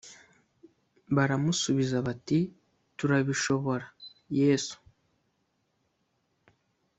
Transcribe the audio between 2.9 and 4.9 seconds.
“turabishobora yesu”